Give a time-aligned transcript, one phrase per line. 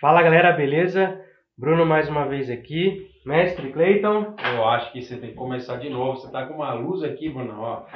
[0.00, 1.20] Fala galera, beleza?
[1.58, 3.08] Bruno mais uma vez aqui.
[3.24, 4.36] Mestre Clayton.
[4.54, 6.16] Eu acho que você tem que começar de novo.
[6.18, 7.86] Você tá com uma luz aqui, Bruno, ó.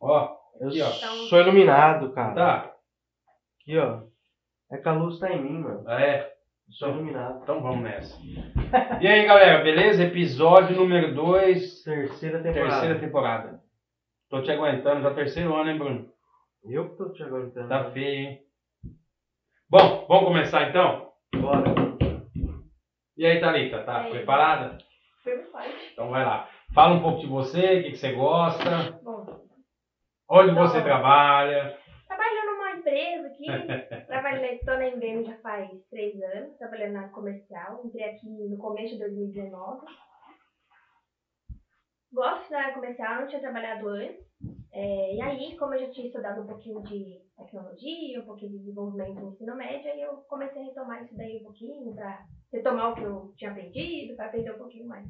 [0.00, 0.86] Ó, Eu Aqui, ó.
[1.28, 2.34] sou iluminado, cara.
[2.34, 2.72] tá?
[3.60, 4.02] Aqui, ó.
[4.70, 5.88] É que a luz tá em mim, mano.
[5.90, 6.35] É, Eu
[6.70, 7.40] sou iluminado.
[7.42, 8.18] então vamos nessa.
[9.00, 10.04] E aí, galera, beleza?
[10.04, 12.70] Episódio número 2, Terceira temporada.
[12.70, 13.60] terceira temporada.
[14.28, 16.08] Tô te aguentando, já terceiro ano, hein, Bruno?
[16.64, 17.68] Eu que tô te aguentando.
[17.68, 18.40] Tá feio, hein?
[19.70, 21.10] Bom, vamos começar então?
[21.36, 21.74] Bora.
[23.16, 24.10] E aí, Thalita, tá aí?
[24.10, 24.78] preparada?
[25.50, 25.90] Forte.
[25.92, 26.48] Então vai lá.
[26.74, 29.26] Fala um pouco de você, o que, que você gosta, Bom,
[30.28, 31.76] onde Então- você trabalha.
[32.90, 33.46] Empresa aqui,
[34.06, 38.56] trabalhei, tô na IBM já faz três anos, trabalhando na área comercial, entrei aqui no
[38.58, 39.86] começo de 2019.
[42.12, 44.24] Gosto da área comercial, não tinha trabalhado antes.
[44.72, 48.58] É, e aí, como eu já tinha estudado um pouquinho de tecnologia, um pouquinho de
[48.58, 52.92] desenvolvimento no ensino médio, aí eu comecei a retomar isso daí um pouquinho, para retomar
[52.92, 55.06] o que eu tinha aprendido, para aprender um pouquinho mais.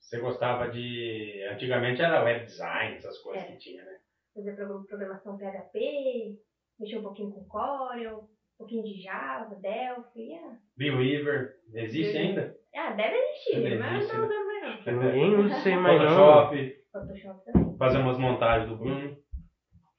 [0.00, 1.42] Você gostava de.
[1.50, 3.46] Antigamente era web design, essas coisas É.
[3.52, 3.96] que tinha, né?
[4.34, 6.36] fazer pro- programação PHP,
[6.78, 10.34] mexer um pouquinho com Corel, um pouquinho de Java, Delphi.
[10.34, 10.56] ah.
[10.76, 12.18] Dreamweaver, existe Sim.
[12.18, 12.54] ainda?
[12.76, 14.92] Ah, deve existir, Deve mas existir, não tô usando mais não.
[15.02, 16.02] Ninguém usa mais.
[16.02, 17.76] Photoshop, Photoshop também.
[17.78, 19.16] fazer umas montagens do Bruno.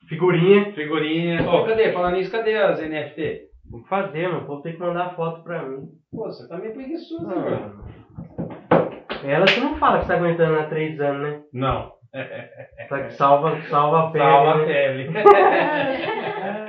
[0.08, 0.73] Figurinha.
[0.73, 1.50] Figurinha.
[1.50, 1.92] Ô, cadê?
[1.92, 3.48] Falando nisso, cadê as NFT?
[3.70, 4.44] Que fazer, mano.
[4.44, 5.88] O povo tem que mandar foto pra mim.
[6.11, 7.83] Pô, você tá meio preguiçoso, hein, Bruno?
[8.70, 9.28] Ah.
[9.28, 11.44] Ela que não fala que você tá aguentando há três anos, né?
[11.52, 11.92] Não.
[12.88, 14.23] Tá que salva, salva a pele.
[14.23, 14.66] Salva a né?
[14.66, 15.09] pele.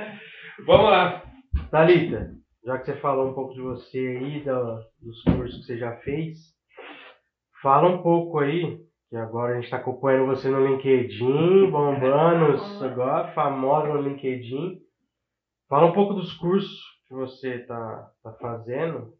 [0.65, 1.23] Vamos lá.
[1.71, 2.31] Thalita,
[2.63, 5.95] já que você falou um pouco de você aí, da- dos cursos que você já
[5.97, 6.37] fez,
[7.61, 13.33] fala um pouco aí, que agora a gente está acompanhando você no LinkedIn, bombando, agora
[13.33, 14.79] famosa no LinkedIn.
[15.67, 19.13] Fala um pouco dos cursos que você está tá fazendo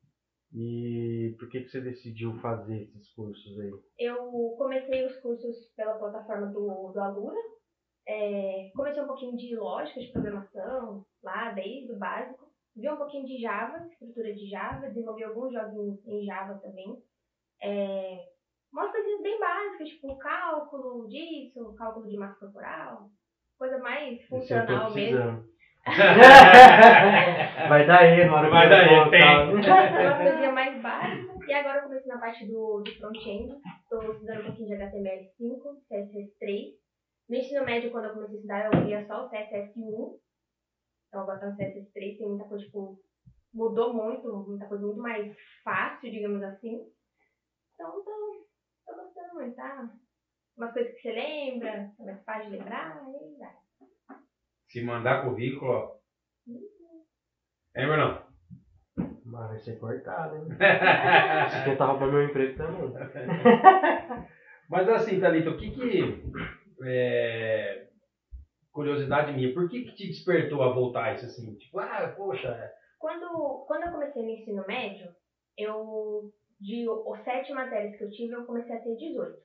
[0.53, 3.71] e por que, que você decidiu fazer esses cursos aí.
[3.99, 7.37] Eu comecei os cursos pela plataforma do, do Alura.
[8.11, 12.49] É, comecei um pouquinho de lógica de programação, lá desde o básico.
[12.75, 16.97] Vi um pouquinho de Java, estrutura de Java, desenvolvi alguns joguinhos em Java também.
[17.61, 18.17] É,
[18.73, 23.11] umas coisinhas bem básicas, tipo cálculo disso, cálculo de massa corporal,
[23.59, 25.47] coisa mais Esse eu tô funcional mesmo.
[27.69, 27.85] Vai
[28.33, 29.51] hora que Vai erro, colocar.
[29.51, 31.45] uma coisinha mais básica.
[31.47, 33.55] E agora eu comecei na parte do, do front-end.
[33.83, 36.88] Estou estudando um pouquinho de HTML5, CSS3.
[37.29, 40.17] No ensino médio, quando eu comecei a estudar, eu via só o CSS1.
[41.07, 42.97] Então agora tá no CSS3, tem muita coisa, tipo,
[43.53, 45.31] mudou muito, muita coisa muito mais
[45.63, 46.75] fácil, digamos assim.
[47.75, 48.45] Então tô,
[48.85, 49.87] tô gostando muito, tá?
[50.57, 53.53] Umas coisas que você lembra, é mais fácil de lembrar, aí vai.
[54.67, 55.95] Se mandar currículo, ó.
[57.75, 58.23] Hein, Bruno?
[59.23, 60.47] Mas vai ser cortado, hein?
[60.49, 62.91] Você tentar roubar meu emprego também.
[64.69, 66.21] Mas assim, Thalita, o que que.
[66.83, 67.87] É,
[68.71, 71.55] Curiosidade minha, por que que te despertou a voltar isso assim?
[71.57, 72.71] Tipo, ah, poxa.
[72.99, 75.13] Quando, quando eu comecei no ensino médio,
[75.57, 76.85] eu, de
[77.23, 79.37] sete matérias que eu tive, eu comecei a ter 18.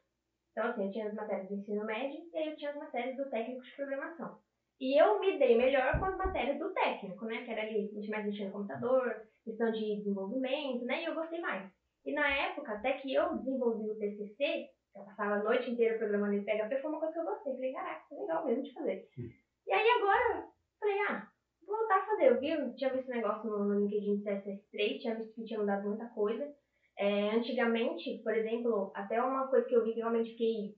[0.52, 3.16] Então, assim, eu tinha as matérias do ensino médio e aí eu tinha as matérias
[3.16, 4.38] do técnico de programação.
[4.80, 7.44] E eu me dei melhor com as matérias do técnico, né?
[7.44, 11.02] Que era ali, mais mexendo no computador, questão de desenvolvimento, né?
[11.02, 11.72] E eu gostei mais.
[12.04, 16.34] E na época, até que eu desenvolvi o TCC, eu passava a noite inteira programando
[16.34, 17.54] em PHP, foi uma coisa que eu gostei.
[17.54, 19.08] Falei, caraca, legal mesmo de fazer.
[19.66, 21.28] E aí agora, falei, ah,
[21.66, 22.28] vou voltar a fazer.
[22.28, 25.44] Eu vi, eu tinha visto esse negócio no, no LinkedIn de CSS3, tinha visto que
[25.44, 26.54] tinha mudado muita coisa.
[26.96, 30.76] É, antigamente, por exemplo, até uma coisa que eu vi que realmente fiquei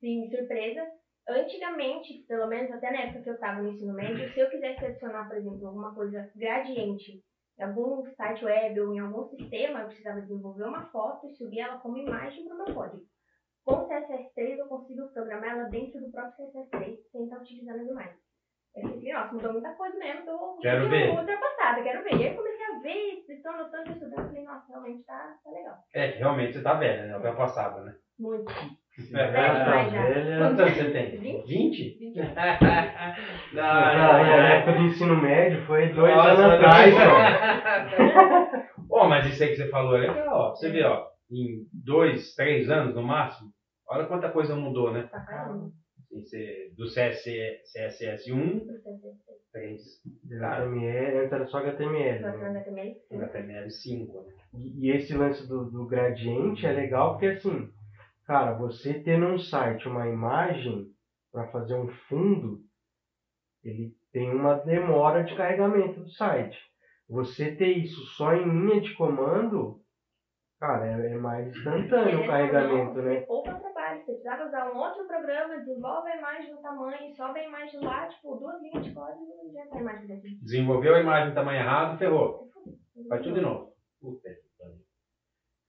[0.00, 0.86] sim, surpresa.
[1.26, 4.84] Antigamente, pelo menos até na época que eu estava no ensino médio, se eu quisesse
[4.84, 7.22] adicionar, por exemplo, alguma coisa gradiente
[7.58, 11.60] em algum site web ou em algum sistema, eu precisava desenvolver uma foto e subir
[11.60, 13.04] ela como imagem para o meu código.
[13.68, 17.86] Com o CSS3 eu consigo programar ela dentro do próprio CSS3 sem estar utilizando as
[17.86, 18.16] imagens.
[18.74, 21.10] Eu pensei, nossa, mudou muita coisa mesmo, tô Quero ver.
[21.10, 22.14] ultrapassada, quero ver.
[22.16, 25.74] E aí eu comecei a ver, estou anotando, estudando, falei, nossa, realmente tá, tá legal.
[25.94, 27.14] É que realmente você tá velha, né?
[27.16, 27.92] Ultrapassada, né?
[28.18, 28.50] Muito.
[29.10, 30.02] Velha tá demais já.
[30.02, 30.38] velha.
[30.38, 31.18] Quantos anos você tem?
[31.18, 31.46] Vinte.
[31.46, 31.98] 20?
[31.98, 32.34] 20 anos.
[33.52, 38.68] Não, Ah, não, na época do ensino médio foi dois Nossa, anos atrás, ó.
[38.90, 40.54] Ó, mas isso aí que você falou é legal, ó.
[40.54, 43.50] Você vê, ó, em dois, três anos no máximo,
[43.88, 45.08] olha quanta coisa mudou, né?
[45.10, 45.70] Caramba.
[46.10, 49.38] Assim, Do CSS, CSS1, Do CSS3.
[49.52, 49.80] 3,
[50.40, 52.20] HTML, antes era só HTML.
[52.20, 52.60] Só que né?
[52.60, 54.06] HTML, sim.
[54.06, 54.32] HTML5, né?
[54.54, 57.70] E e esse lance do, do gradiente é legal porque assim,
[58.28, 60.84] Cara, você ter num site uma imagem
[61.32, 62.58] para fazer um fundo,
[63.64, 66.58] ele tem uma demora de carregamento do site.
[67.08, 69.80] Você ter isso só em linha de comando,
[70.60, 73.24] cara, é, é mais instantâneo o carregamento, né?
[73.88, 74.04] Trabalho.
[74.04, 78.06] Você precisava usar um outro programa, desenvolve a imagem no tamanho, sobe a imagem lá,
[78.08, 80.38] tipo, duas linhas de código e já tá a imagem daqui.
[80.42, 82.48] Desenvolveu a imagem no tamanho errado, ferrou.
[83.08, 83.72] Faz tudo de novo.
[84.00, 84.48] Puta que.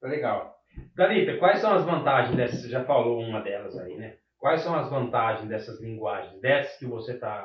[0.01, 0.56] Tá legal.
[0.95, 2.62] Dalita, quais são as vantagens dessas?
[2.62, 4.18] Você já falou uma delas aí, né?
[4.38, 6.39] Quais são as vantagens dessas linguagens?
[6.39, 7.42] Dessas que você está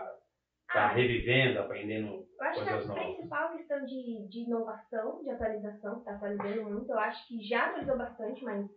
[0.73, 2.93] tá Ah, revivendo, aprendendo Eu acho que a novas?
[2.93, 7.67] principal questão de, de inovação, de atualização, que está atualizando muito, eu acho que já
[7.67, 8.71] atualizou bastante, mas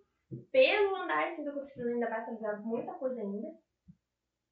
[0.52, 3.48] pelo andar assim, do curso ainda vai atualizar muita coisa ainda.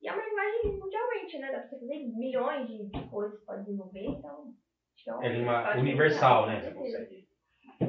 [0.02, 1.52] E é uma linguagem mundialmente, né?
[1.52, 4.54] Dá pra você fazer milhões de de coisas que pode desenvolver, então.
[5.22, 6.62] é É uma universal, né?
[6.62, 7.26] Você consegue.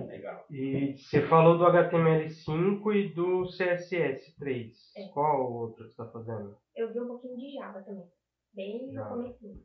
[0.08, 0.44] Legal.
[0.50, 4.72] E você falou do HTML5 e do CSS3.
[4.96, 5.08] É.
[5.08, 6.56] Qual outro que você está fazendo?
[6.74, 8.10] Eu vi um pouquinho de Java também.
[8.52, 9.64] Bem no comecinho.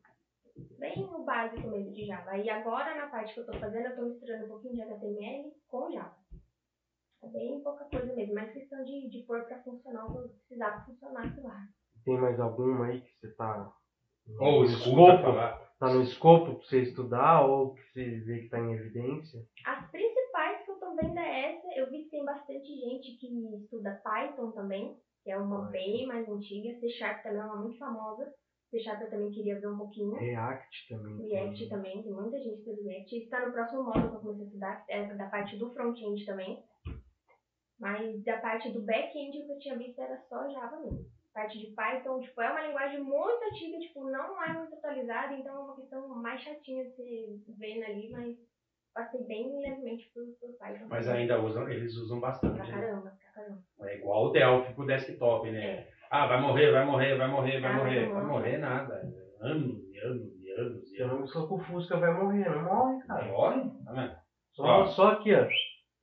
[0.78, 2.38] Bem no básico mesmo de Java.
[2.38, 5.52] E agora na parte que eu tô fazendo, eu tô misturando um pouquinho de HTML
[5.68, 6.21] com Java.
[7.24, 10.30] É bem pouca coisa mesmo, mas questão de, de pôr pra funcionar o que eu
[10.30, 11.68] precisava funcionar lá.
[12.04, 13.72] Tem mais alguma aí que você está
[14.40, 15.22] Ou escopo?
[15.22, 15.72] falar.
[15.78, 19.44] Tá no escopo para você estudar ou que você vê que está em evidência?
[19.66, 21.68] As principais que eu tô vendo é essa.
[21.76, 25.72] Eu vi que tem bastante gente que estuda Python também, que é uma Python.
[25.72, 26.80] bem mais antiga.
[26.80, 28.32] C Sharp também é uma muito famosa.
[28.70, 30.16] C Sharp eu também queria ver um pouquinho.
[30.16, 31.18] React também.
[31.28, 33.16] React também, tem muita gente que estuda React.
[33.18, 36.58] Está no próximo módulo que eu comecei a estudar, é da parte do front-end também.
[37.82, 41.04] Mas da parte do back-end o que eu tinha visto era só Java mesmo.
[41.34, 45.56] Parte de Python, tipo, é uma linguagem muito antiga, tipo, não é muito atualizada, então
[45.56, 48.36] é uma questão mais chatinha de você vendo ali, mas
[48.94, 50.86] passei bem levemente por, por Python.
[50.90, 52.54] Mas ainda usam, eles usam bastante.
[52.54, 52.70] Pra né?
[52.70, 53.58] caramba, pra caramba.
[53.84, 55.64] É igual o Delphi pro desktop, né?
[55.64, 55.84] É.
[56.10, 58.02] Ah, vai morrer, vai morrer, vai morrer, vai Ah, morrer.
[58.04, 58.28] não Vai morre.
[58.34, 59.00] morrer nada.
[59.40, 61.18] Anos e anos e anos e Se eu anos.
[61.20, 63.24] não sou com o Fusca vai morrer, não morre, cara.
[63.26, 63.62] Morre?
[63.86, 64.12] Tá vendo?
[64.52, 65.44] Só, só aqui, ó.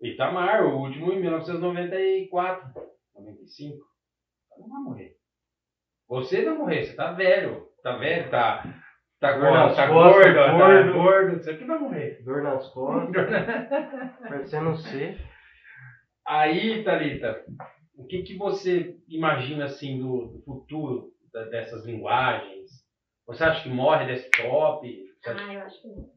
[0.00, 2.72] Itamar, o último em 1994.
[3.14, 3.78] 95.
[4.58, 5.16] Não vai morrer.
[6.08, 7.66] Você vai morrer, você tá velho.
[7.82, 8.62] Tá velho, tá.
[9.20, 10.92] Tá, Dor gordo, nas tá costas, gordo, tá gordo.
[10.92, 11.42] gordo.
[11.42, 12.22] Você que vai morrer.
[12.22, 13.10] Dor nas costas,
[14.22, 15.18] parecendo ser.
[16.24, 17.44] Aí, Thalita,
[17.96, 22.68] o que, que você imagina assim do, do futuro da- dessas linguagens?
[23.26, 24.86] Você acha que morre desktop?
[25.20, 26.10] Você acha- Ah, eu acho que não.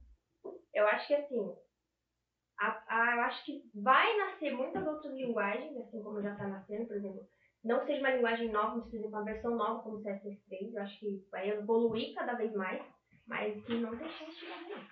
[0.74, 1.52] Eu acho que assim,
[2.62, 6.86] a, a- eu acho que vai nascer muitas outras linguagens, assim como já está nascendo,
[6.86, 7.22] por exemplo.
[7.64, 10.82] Não seja uma linguagem nova, mas por exemplo, uma versão nova como o CSS3, eu
[10.82, 12.82] acho que vai evoluir cada vez mais,
[13.28, 14.86] mas que não tem chance de morrer.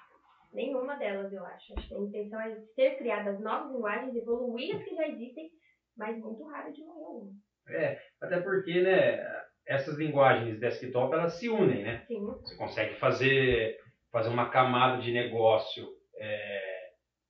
[0.52, 1.74] Nenhuma delas, eu acho.
[1.78, 5.50] Acho que a intenção é ser criadas novas linguagens, evoluir as que já existem,
[5.96, 7.32] mas muito raro de morrer alguma.
[8.22, 9.20] Até porque, né,
[9.66, 12.04] essas linguagens desktop, elas se unem, né?
[12.08, 13.78] Sim, Você consegue fazer,
[14.12, 16.69] fazer uma camada de negócio é,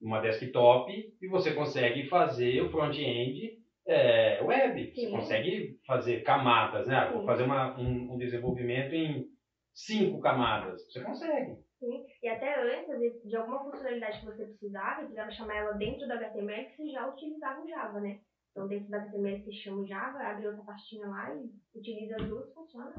[0.02, 0.92] numa desktop
[1.22, 4.94] e você consegue fazer o front-end é, web.
[4.94, 5.12] Você Sim.
[5.12, 7.12] consegue fazer camadas, né?
[7.12, 9.26] Vou fazer uma, um, um desenvolvimento em
[9.74, 10.82] cinco camadas.
[10.92, 11.56] Você consegue.
[11.80, 16.14] Sim, e até antes, de alguma funcionalidade que você precisava, precisava chamar ela dentro do
[16.14, 18.20] HTML, que você já utilizava o Java, né?
[18.52, 22.28] Então, dentro do HTML, você chama o Java, abre outra pastinha lá e utiliza as
[22.28, 22.94] duas, funciona.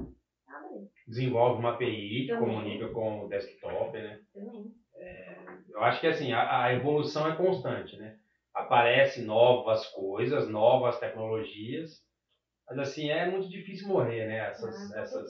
[0.49, 0.91] Beleza.
[1.07, 4.21] Desenvolve uma API que comunica com o desktop, né?
[4.33, 4.75] Também.
[5.71, 8.17] Eu acho que assim, a, a evolução é constante, né?
[8.55, 12.03] Aparecem novas coisas, novas tecnologias,
[12.69, 14.49] mas assim, é muito difícil morrer, né?
[14.49, 15.27] Essas, Ah, essas,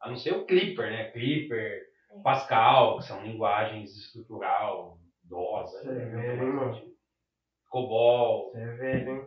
[0.00, 1.10] a não ser o Clipper, né?
[1.10, 2.22] Clipper, É.
[2.22, 6.02] Pascal, que são linguagens estrutural, DOS, né?
[6.02, 6.92] é?
[7.68, 9.26] COBOL, Você é velho, hein?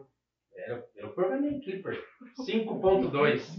[0.56, 2.00] era, eu programei Clipper
[2.46, 3.58] 5.2.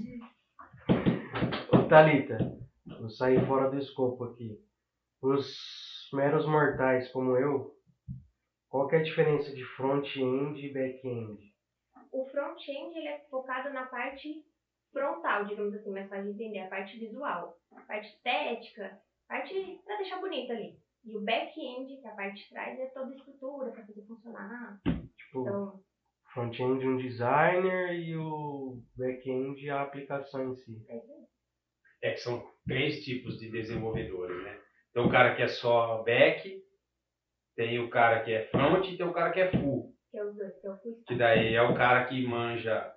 [1.73, 2.39] Ô, Thalita,
[2.99, 4.59] vou sair fora do escopo aqui.
[5.21, 7.75] Os meros mortais como eu,
[8.69, 11.39] qual que é a diferença de front-end e back-end?
[12.13, 14.29] O front-end, ele é focado na parte
[14.93, 17.55] frontal, digamos assim, mais fácil de entender, a parte visual.
[17.73, 18.87] A parte estética,
[19.29, 20.75] a parte pra deixar bonito ali.
[21.05, 24.03] E o back-end, que é a parte de trás, é toda a estrutura pra fazer
[24.07, 24.77] funcionar.
[25.17, 25.81] Tipo, Então,
[26.33, 30.85] front-end um designer e o back-end a aplicação em si.
[30.89, 31.25] é isso aí.
[32.03, 34.59] É que são três tipos de desenvolvedores, né?
[34.97, 36.59] Tem o cara que é só back,
[37.55, 39.93] tem o cara que é front e tem o cara que é full.
[40.11, 42.91] Que é que é o full Que daí é o cara que manja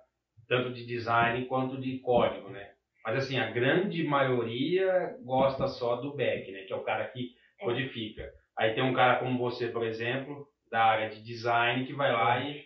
[0.48, 2.72] tanto de design quanto de código, né?
[3.04, 6.62] Mas assim, a grande maioria gosta só do back, né?
[6.62, 7.64] Que é o cara que É.
[7.66, 8.32] codifica.
[8.56, 12.38] Aí tem um cara como você, por exemplo, da área de design, que vai lá
[12.40, 12.64] e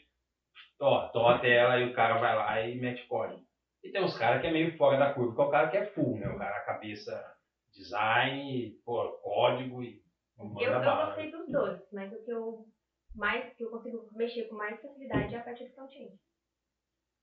[0.81, 3.43] Ó, tô a tela e o cara vai lá e mete código.
[3.83, 5.77] E tem uns caras que é meio fora da curva, que é o cara que
[5.77, 6.29] é full, né?
[6.29, 7.34] O cara, a cabeça,
[7.75, 10.01] design, pô, código e
[10.39, 11.05] manda Eu, eu bala.
[11.07, 12.65] gostei dos dois, mas o que eu
[13.15, 16.11] mais que eu consigo mexer com mais facilidade é a parte do front-end.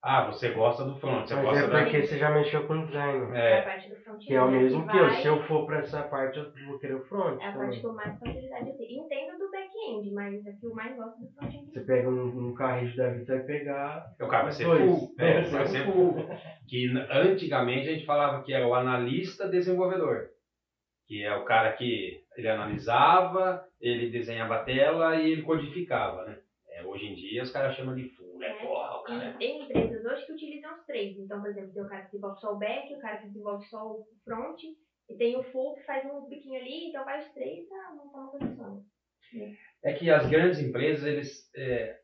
[0.03, 1.83] Ah, você gosta do front, você Mas gosta é da...
[1.83, 3.37] porque você já mexeu com design.
[3.37, 4.25] É a É, parte do front-end.
[4.25, 5.03] Que é o né, mesmo que eu.
[5.03, 7.39] vai- Se eu for pra essa parte, eu vou querer o front.
[7.39, 7.79] É a parte também.
[7.81, 9.03] que eu mais facilidade eu tenho.
[9.03, 11.71] Entendo do back-end, mas é que eu mais gosto do front-end.
[11.71, 14.11] Você pega um, um carrinho da vida, você vai pegar.
[14.19, 14.81] o cara vai ser dois.
[14.83, 15.13] full.
[15.19, 16.15] É, É, vai ser full.
[16.67, 20.25] Que antigamente a gente falava que era o analista desenvolvedor.
[21.11, 26.39] Que é o cara que ele analisava, ele desenhava a tela e ele codificava, né?
[26.69, 28.53] É, hoje em dia os caras chamam de full, né?
[28.61, 31.17] Porra, o cara E tem empresas hoje que utilizam os três.
[31.17, 33.65] Então, por exemplo, tem o cara que desenvolve só o back, o cara que desenvolve
[33.65, 34.57] só o front,
[35.09, 38.19] e tem o full que faz um biquinho ali, então vai os três pra montar
[38.19, 38.81] uma
[39.33, 39.53] né?
[39.83, 41.97] é que as grandes empresas eles é,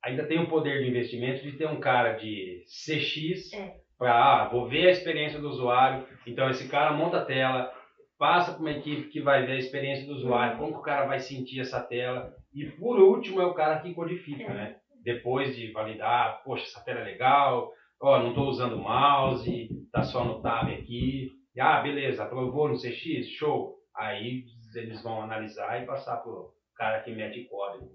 [0.00, 3.74] ainda têm o poder de investimento de ter um cara de CX É.
[3.98, 6.06] para ah, vou ver a experiência do usuário.
[6.24, 7.74] Então esse cara monta a tela,
[8.18, 11.06] passa para uma equipe que vai ver a experiência do usuário, como que o cara
[11.06, 12.34] vai sentir essa tela.
[12.52, 14.76] E por último é o cara que codifica, né?
[15.02, 20.02] Depois de validar, poxa, essa tela é legal, ó, não estou usando o mouse, tá
[20.02, 21.30] só no tab aqui.
[21.54, 23.76] E, ah, beleza, aprovou no CX, show.
[23.96, 24.44] Aí
[24.74, 27.90] eles vão analisar e passar pro cara que mete código.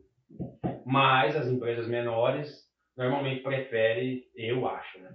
[0.85, 2.49] Mas as empresas menores
[2.95, 5.13] normalmente preferem, eu acho, né?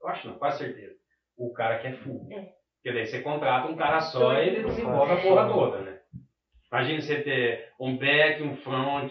[0.00, 0.94] Eu acho não, quase certeza.
[1.36, 2.28] O cara que é full.
[2.32, 2.57] É.
[2.78, 5.98] Porque daí você contrata um cara só e ele desenvolve a porra toda, né?
[6.70, 9.10] Imagina você ter um back, um front,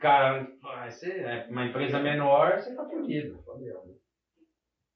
[0.00, 3.34] cara, vai ser, é, uma empresa menor, você tá fudido.
[3.34, 3.94] né?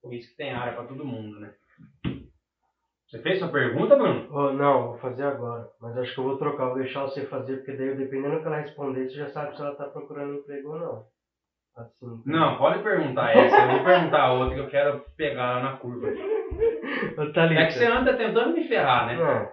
[0.02, 1.52] Por isso que tem área pra todo mundo, né?
[3.06, 4.26] Você fez sua pergunta, Bruno?
[4.30, 5.66] Oh, não, vou fazer agora.
[5.80, 8.46] Mas acho que eu vou trocar, vou deixar você fazer, porque daí dependendo do que
[8.46, 11.04] ela responder, você já sabe se ela tá procurando emprego ou não.
[11.78, 12.22] Assim.
[12.26, 13.56] Não, pode perguntar essa.
[13.56, 16.08] Eu vou perguntar a outra que eu quero pegar na curva.
[16.08, 19.14] É que você anda tentando me ferrar, né?
[19.14, 19.48] Não,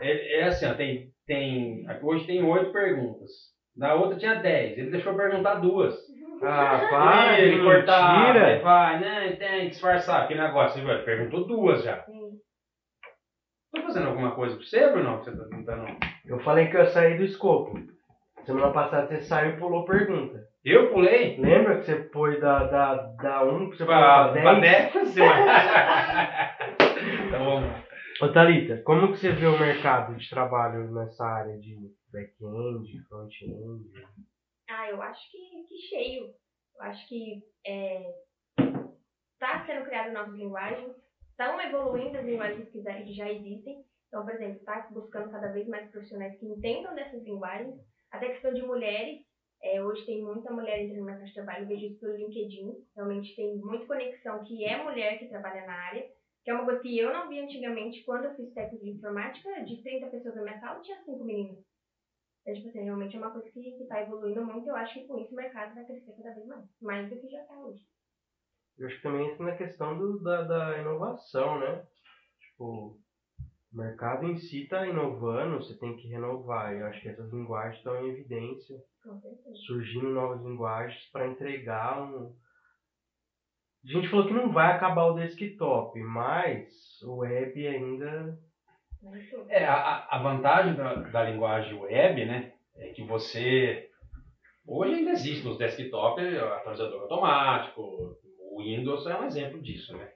[0.00, 3.30] É, é assim, ó, tem, tem, hoje tem oito perguntas.
[3.76, 4.78] Na outra tinha dez.
[4.78, 5.94] Ele deixou eu perguntar duas.
[6.42, 8.60] Ah, para, ele cortar, mentira.
[8.60, 10.28] vai, né, tem que disfarçar.
[10.28, 12.04] Que negócio, ele perguntou duas já.
[13.74, 15.18] Tô fazendo alguma coisa pra você, Bruno?
[15.18, 15.86] Que você tá tentando.
[16.26, 17.78] Eu falei que eu ia sair do escopo.
[18.44, 20.38] Semana passada você saiu e pulou pergunta.
[20.68, 21.38] Eu pulei?
[21.38, 24.60] Lembra que você foi da, da, da 1 que você Pra, pra pra 10?
[24.60, 25.32] 10 pra cima.
[27.30, 27.62] tá bom.
[28.26, 31.76] Ô Thalita, como que você vê o mercado de trabalho nessa área de
[32.10, 33.84] back-end, front-end?
[34.68, 36.24] Ah, eu acho que, que cheio.
[36.74, 38.02] Eu acho que é,
[39.38, 40.90] tá sendo criado novas linguagens,
[41.30, 43.84] estão evoluindo as linguagens que já- que já existem.
[44.08, 47.74] Então, por exemplo, está buscando cada vez mais profissionais que entendam dessas linguagens.
[48.10, 49.25] Até questão de mulheres.
[49.62, 52.84] É, hoje tem muita mulher entrando no mercado de trabalho, eu vejo isso pelo LinkedIn.
[52.94, 56.08] Realmente tem muita conexão que é mulher que trabalha na área.
[56.44, 59.64] Que é uma coisa que eu não vi antigamente quando eu fiz técnico de informática.
[59.64, 61.58] De 30 pessoas na minha sala, tinha 5 meninas.
[62.42, 64.68] Então, tipo assim, realmente é uma coisa que está evoluindo muito.
[64.68, 66.64] Eu acho que com isso o mercado vai crescer cada vez mais.
[66.80, 67.84] Mais do que já está hoje.
[68.78, 71.84] Eu acho que também entra na questão do, da, da inovação, né?
[72.38, 73.00] Tipo,
[73.72, 76.72] o mercado em si está inovando, você tem que renovar.
[76.72, 78.80] Eu acho que essas linguagens estão em evidência.
[79.66, 82.34] Surgindo novas linguagens para entregar um.
[83.84, 88.38] A gente falou que não vai acabar o desktop, mas o web ainda.
[89.48, 93.88] É, a, a vantagem da, da linguagem web, né, é que você...
[94.66, 98.16] Hoje ainda existe nos desktop atualizador automático,
[98.50, 100.10] o Windows é um exemplo disso, né?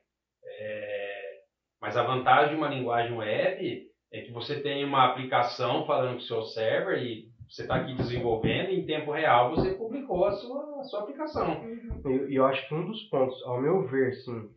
[0.44, 1.40] É,
[1.80, 6.18] mas a vantagem de uma linguagem web é que você tem uma aplicação falando com
[6.18, 10.80] o seu server e você está aqui desenvolvendo em tempo real você publicou a sua,
[10.80, 11.60] a sua aplicação.
[11.60, 12.00] Uhum.
[12.10, 14.48] E eu, eu acho que um dos pontos, ao meu ver, assim,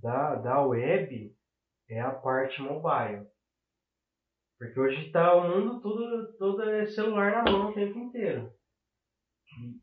[0.00, 1.32] da, da web
[1.90, 3.26] é a parte mobile.
[4.56, 8.52] Porque hoje está o mundo todo, todo é celular na mão o tempo inteiro.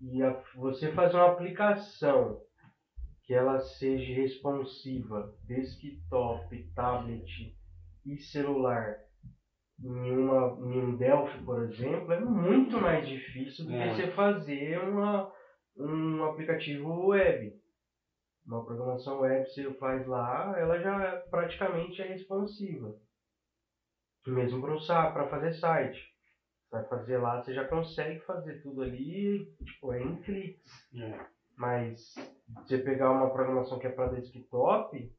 [0.02, 2.42] E, e a- você fazer uma aplicação
[3.24, 7.58] que ela seja responsiva, desktop, tablet
[8.06, 8.98] e celular,
[9.80, 13.96] em, uma, em um Delphi, por exemplo, é muito mais difícil do que Muito.
[13.96, 15.32] você fazer uma,
[15.78, 17.54] um aplicativo web.
[18.46, 22.94] Uma programação web você faz lá, ela já praticamente é responsiva.
[24.28, 26.00] Mesmo para fazer site.
[26.72, 30.72] Vai fazer lá, você já consegue fazer tudo ali, tipo, é em cliques.
[31.58, 32.14] Mas
[32.58, 35.10] você pegar uma programação que é para desktop,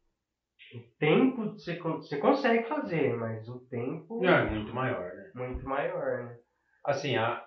[0.74, 5.30] o tempo você, você consegue fazer, mas o tempo É muito maior, né?
[5.34, 6.36] muito maior, né?
[6.84, 7.42] Assim, a,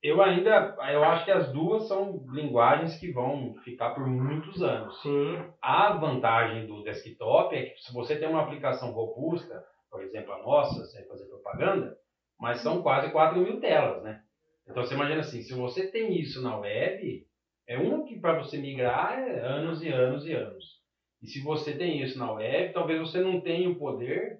[0.00, 5.00] Eu ainda, eu acho que as duas são linguagens que vão ficar por muitos anos.
[5.02, 5.36] Sim.
[5.60, 10.38] A vantagem do desktop é que se você tem uma aplicação robusta, por exemplo a
[10.38, 11.92] nossa, sem fazer propaganda,
[12.38, 14.20] mas são quase 4 mil telas, né?
[14.68, 17.24] Então você imagina assim, se você tem isso na web,
[17.66, 20.77] é um que para você migrar é anos e anos e anos.
[21.22, 24.38] E se você tem isso na web, talvez você não tenha o poder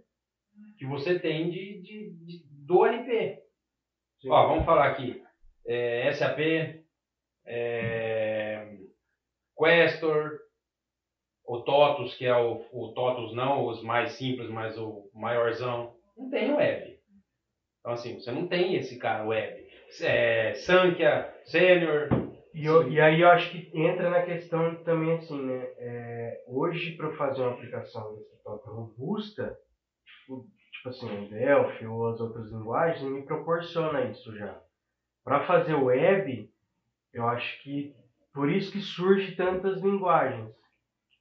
[0.76, 2.84] que você tem de, de, de do.
[4.20, 4.30] Sim.
[4.30, 5.22] Ó, vamos falar aqui.
[5.66, 6.38] É, SAP,
[7.44, 8.76] é,
[9.56, 10.38] Questor,
[11.44, 16.30] o TOTUS, que é o, o TOTUS não os mais simples, mas o maiorzão, não
[16.30, 16.98] tem web.
[17.80, 19.66] Então assim, você não tem esse cara web.
[20.02, 22.27] É, Sankhya, Senior.
[22.54, 25.68] E, eu- e aí eu acho que entra na questão também assim, né?
[25.78, 29.56] É, hoje para eu fazer uma aplicação desktop robusta,
[30.04, 34.58] tipo, tipo assim, o Delphi ou as outras linguagens, me proporciona isso já.
[35.24, 36.48] Para fazer web,
[37.12, 37.94] eu acho que
[38.32, 40.50] por isso que surge tantas linguagens.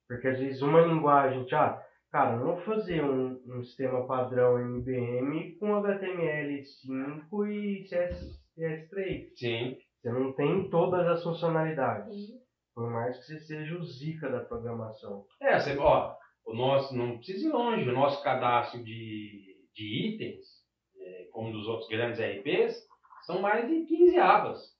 [0.07, 1.81] Porque às vezes uma linguagem, ah,
[2.12, 9.31] cara, eu não vou fazer um, um sistema padrão MBM com HTML5 e CS, CS3.
[9.36, 9.75] Sim.
[10.01, 12.13] Você não tem todas as funcionalidades.
[12.13, 12.38] Sim.
[12.74, 15.25] Por mais que você seja o zica da programação.
[15.42, 20.46] É, você, ó, o nosso, não precisa ir longe, o nosso cadastro de, de itens,
[21.00, 22.88] é, como dos outros grandes RPs,
[23.25, 24.77] são mais de 15 abas.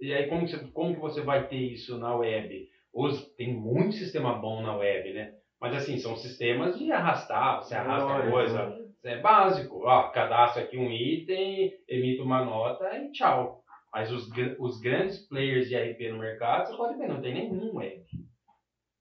[0.00, 2.66] E aí como que, você, como que você vai ter isso na web?
[2.92, 5.34] Os, tem muito sistema bom na web, né?
[5.60, 8.90] Mas assim, são sistemas de arrastar, você arrasta Olha, coisa.
[9.04, 9.82] É básico.
[9.84, 13.59] Ó, cadastro aqui um item, emito uma nota e tchau.
[13.92, 14.28] Mas os,
[14.58, 18.04] os grandes players de RP no mercado, você pode ver, não tem nenhum web.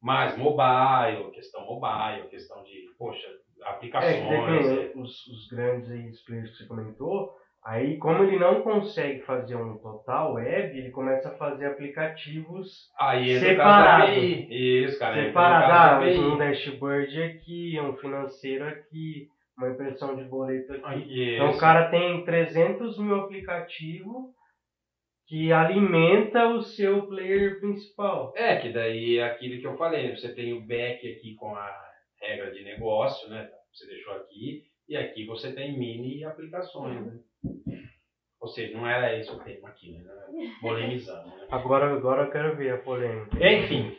[0.01, 4.29] Mas mobile, questão mobile, questão de, poxa, É, que aplicações.
[4.29, 7.33] depende, os, os grandes aí, os players que você comentou,
[7.65, 13.37] aí como ele não consegue fazer um total web, ele começa a fazer aplicativos Aí
[13.39, 14.05] Separado.
[14.05, 14.47] da API.
[14.85, 15.15] Isso, cara.
[15.25, 15.69] separados.
[15.69, 16.17] Ah, API.
[16.19, 21.35] um dashboard aqui, um financeiro aqui, uma impressão de boleto aqui.
[21.35, 24.38] Então o cara tem 300 mil aplicativos
[25.29, 28.33] que alimenta o seu player principal.
[28.35, 30.15] É, que daí é aquilo que eu falei, né?
[30.15, 31.71] você tem o back aqui com a
[32.19, 33.47] regra de negócio, né?
[33.71, 37.19] Você deixou aqui, e aqui você tem mini aplicações, né?
[38.41, 40.03] Ou seja, não era esse o tema aqui, né?
[40.61, 41.47] Polemizando, né?
[41.51, 43.37] Agora, agora eu quero ver a polêmica.
[43.47, 43.95] Enfim.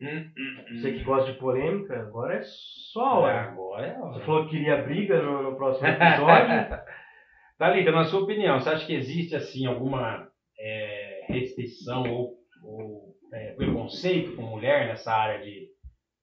[0.00, 0.80] Hum, hum, hum.
[0.80, 3.40] Você que gosta de polêmica, agora é só a hora.
[3.50, 4.12] Agora é a hora.
[4.12, 6.78] Você falou que queria briga no, no próximo episódio.
[7.58, 13.52] Thalita, na sua opinião, você acha que existe assim alguma é, restrição ou, ou, é,
[13.52, 15.68] preconceito com mulher nessa área de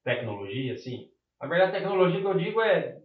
[0.03, 0.73] tecnologia?
[0.73, 1.07] Assim?
[1.41, 2.97] Na verdade, tecnologia que eu digo é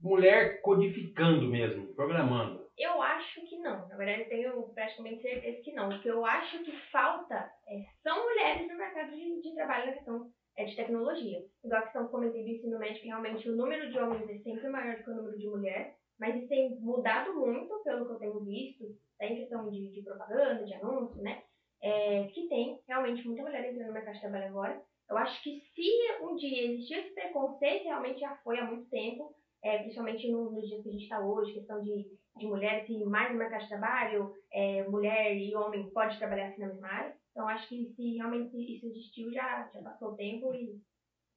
[0.00, 2.60] mulher codificando mesmo, programando.
[2.76, 3.86] Eu acho que não.
[3.88, 5.90] Na verdade, eu tenho praticamente certeza que não.
[5.90, 7.36] O que eu acho que falta
[7.68, 11.38] é, são mulheres no mercado de, de trabalho na questão é, de tecnologia.
[11.62, 14.38] Igual a questão que comentei do ensino médio, que realmente o número de homens é
[14.38, 15.99] sempre maior do que o número de mulheres.
[16.20, 20.02] Mas isso tem mudado muito, pelo que eu tenho visto, até em questão de, de
[20.02, 21.42] propaganda, de anúncio, né?
[21.82, 24.82] É, que tem realmente muita mulher entrando no mercado de trabalho agora.
[25.08, 25.90] Eu acho que se
[26.22, 30.68] um dia existiu esse preconceito, realmente já foi há muito tempo, é, principalmente no- nos
[30.68, 32.06] dias que a gente está hoje, questão de,
[32.36, 36.60] de mulheres e mais no mercado de trabalho, é, mulher e homem pode trabalhar assim
[36.60, 37.16] na mesma área.
[37.32, 40.78] Então acho que se realmente isso existiu, já, já passou o tempo e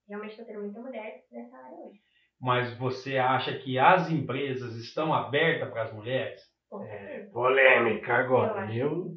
[0.08, 2.00] realmente está tendo muita mulher nessa área hoje.
[2.44, 6.42] Mas você acha que as empresas estão abertas para as mulheres?
[6.68, 7.32] Certeza.
[7.32, 8.70] Polêmica agora.
[8.70, 9.14] Eu,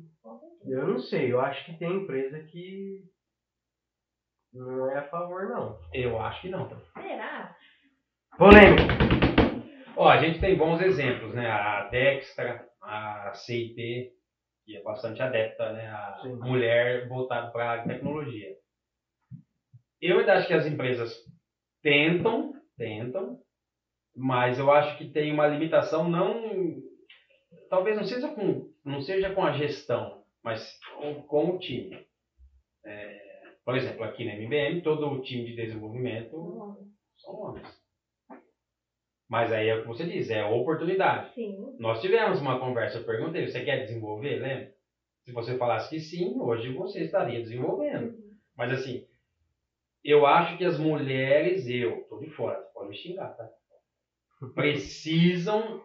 [0.64, 3.02] eu não sei, eu acho que tem empresa que
[4.52, 5.76] não é a favor, não.
[5.92, 6.68] Eu acho que não.
[6.94, 7.52] Será?
[8.38, 8.94] Polêmica!
[9.96, 11.50] Ó, a gente tem bons exemplos, né?
[11.50, 14.08] A Dextra, a CIT,
[14.64, 15.88] que é bastante adepta, né?
[15.88, 16.36] A Sim.
[16.36, 18.50] mulher voltada para a tecnologia.
[20.00, 21.12] Eu ainda acho que as empresas
[21.82, 23.40] tentam, tentam,
[24.14, 26.80] mas eu acho que tem uma limitação não,
[27.68, 32.04] talvez não seja com, não seja com a gestão, mas com, com o time.
[32.84, 36.30] É, por exemplo, aqui na MBM, todo o time de desenvolvimento
[37.18, 37.86] são homens.
[39.28, 41.34] Mas aí é o que você diz, é oportunidade.
[41.34, 41.74] Sim.
[41.78, 44.72] Nós tivemos uma conversa, eu perguntei, você quer desenvolver, lembra?
[45.24, 48.16] Se você falasse que sim, hoje você estaria desenvolvendo.
[48.56, 49.04] Mas assim,
[50.10, 53.48] eu acho que as mulheres, eu, tô de fora, você pode me xingar, tá?
[54.54, 55.82] Precisam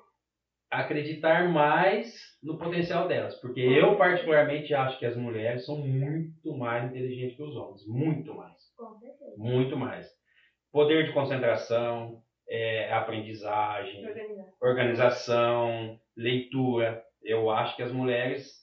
[0.69, 3.35] acreditar mais no potencial delas.
[3.35, 7.85] Porque eu, particularmente, acho que as mulheres são muito mais inteligentes que os homens.
[7.87, 8.57] Muito mais.
[9.37, 10.09] Muito mais.
[10.71, 14.53] Poder de concentração, é, aprendizagem, Organização.
[14.61, 17.03] organização, leitura.
[17.23, 18.60] eu acho que as mulheres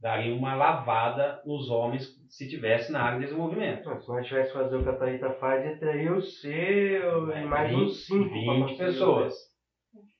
[0.00, 3.82] dariam uma lavada nos homens se tivesse na área de desenvolvimento.
[4.00, 8.06] Se nós tivesse fazer o que a Thalita faz, teria o seu e mais uns
[8.06, 9.34] 5 20 pessoas.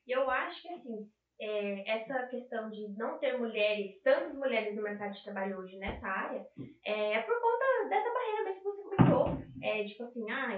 [0.06, 1.06] E eu acho que assim,
[1.40, 6.06] é, essa questão de não ter mulheres, tantas mulheres no mercado de trabalho hoje nessa
[6.06, 6.44] área,
[6.84, 9.48] é, é por conta dessa barreira mesmo que você comentou.
[9.62, 10.56] É, tipo assim, ai,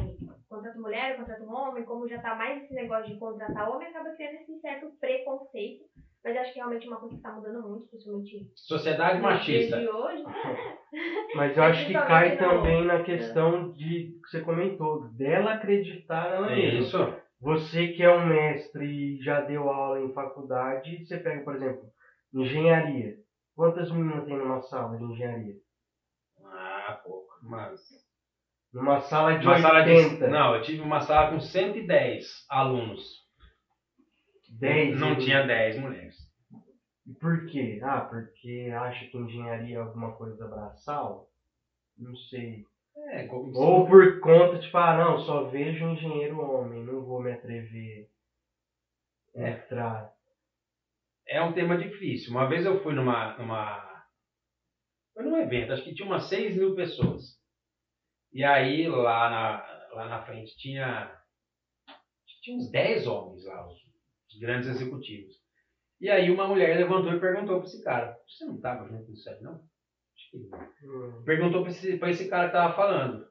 [0.49, 4.37] contrato mulher, contrato homem, como já tá mais esse negócio de contratar homem, acaba criando
[4.37, 5.85] esse certo preconceito.
[6.31, 9.81] Mas acho que realmente é uma coisa que está mudando muito, principalmente Sociedade machista.
[9.81, 10.23] de hoje.
[11.35, 16.49] Mas eu acho que cai também na questão de que você comentou, dela acreditar nela
[16.49, 16.79] mesma.
[16.79, 17.15] Isso.
[17.41, 21.83] Você que é um mestre e já deu aula em faculdade, você pega, por exemplo,
[22.33, 23.17] engenharia.
[23.57, 25.55] Quantas meninas tem numa sala de engenharia?
[26.45, 27.27] Ah, pouco.
[27.43, 27.81] Mas.
[28.73, 30.31] Numa sala de Uma sala 80, de.
[30.31, 33.20] Não, eu tive uma sala com 110 alunos.
[34.61, 34.99] 10.
[35.01, 36.17] Não tinha 10 mulheres.
[37.07, 37.81] E Por quê?
[37.83, 41.29] Ah, porque acha que engenharia é alguma coisa braçal?
[41.97, 42.65] Não sei.
[42.97, 47.33] É, como Ou por conta, tipo, ah, não, só vejo engenheiro homem, não vou me
[47.33, 48.09] atrever
[49.35, 49.51] a É.
[49.51, 50.13] entrar.
[51.27, 52.33] é um tema difícil.
[52.33, 53.37] Uma vez eu fui numa.
[53.39, 53.89] numa
[55.15, 57.39] foi num evento, acho que tinha umas 6 mil pessoas.
[58.33, 61.17] E aí lá na, lá na frente tinha.
[62.43, 63.79] Tinha uns 10 homens lá, os,
[64.31, 65.35] os grandes executivos.
[66.01, 69.29] E aí uma mulher levantou e perguntou para esse cara: Você não estava junto nisso
[69.29, 69.55] aí, não?
[69.55, 70.61] Acho que não.
[70.85, 71.23] Hum.
[71.25, 73.29] perguntou para esse, pra esse cara que tava falando.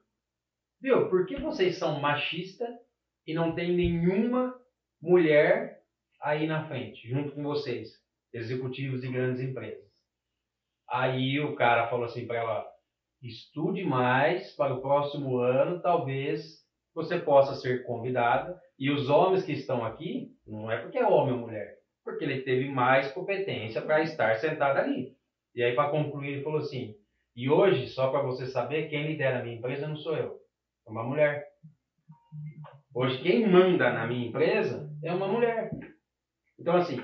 [0.80, 2.70] Viu, por que vocês são machistas
[3.26, 4.54] e não tem nenhuma
[5.00, 5.82] mulher
[6.22, 7.90] aí na frente, junto com vocês,
[8.32, 9.90] executivos de grandes empresas?
[10.88, 12.66] Aí o cara falou assim para ela:
[13.22, 16.60] estude mais para o próximo ano, talvez
[16.94, 18.58] você possa ser convidada.
[18.78, 22.42] E os homens que estão aqui, não é porque é homem ou mulher, porque ele
[22.42, 25.14] teve mais competência para estar sentado ali.
[25.54, 26.94] E aí, para concluir, ele falou assim:
[27.34, 30.36] e hoje, só para você saber, quem lidera a minha empresa não sou eu,
[30.86, 31.44] é uma mulher.
[32.94, 35.70] Hoje, quem manda na minha empresa é uma mulher.
[36.58, 37.00] Então, assim,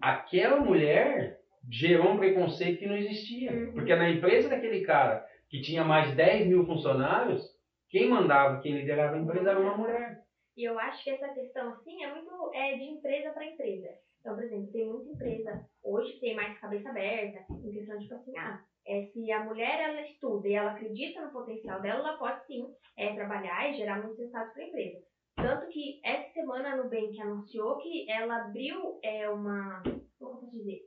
[0.00, 1.38] aquela mulher
[1.70, 3.70] gerou um preconceito que não existia.
[3.72, 7.42] Porque na empresa daquele cara que tinha mais de 10 mil funcionários,
[7.88, 10.21] quem mandava, quem liderava a empresa era uma mulher.
[10.56, 13.88] E eu acho que essa questão, assim, é muito é, de empresa para empresa.
[14.20, 18.04] Então, por exemplo, tem muita empresa hoje que tem mais cabeça aberta, em questão de,
[18.04, 22.00] tipo assim, ah, é, se a mulher, ela estuda e ela acredita no potencial dela,
[22.00, 24.98] ela pode, sim, é, trabalhar e gerar muitos resultados para a empresa.
[25.36, 29.82] Tanto que essa semana a Nubank anunciou que ela abriu é, uma,
[30.18, 30.80] como eu posso dizer,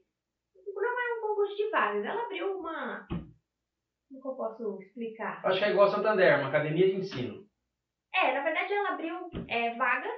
[0.66, 3.06] não é um concurso de vagas, ela abriu uma,
[4.22, 5.42] como eu posso explicar?
[5.44, 7.45] Acho que é igual a Santander, uma academia de ensino.
[8.16, 9.16] É, na verdade ela abriu
[9.48, 10.12] é, vagas,